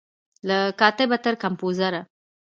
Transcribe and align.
له 0.47 0.57
کاتبه 0.79 1.17
تر 1.25 1.33
کمپوزره 1.43 2.01